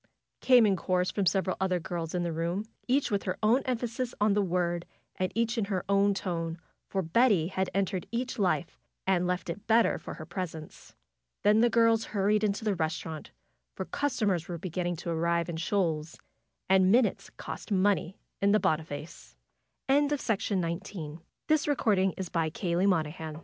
[0.39, 4.15] came in chorus from several other girls in the room; each with her own emphasis
[4.19, 4.83] on the word,
[5.17, 6.57] and each in her own tone,
[6.89, 10.95] for Betty had entered each life and left it better for her presence.
[11.43, 13.29] Then the girls hurried into the restaurant,
[13.75, 16.17] for cus tomers were beginning to arrive in shoals,
[16.67, 18.59] and minutes cost money in the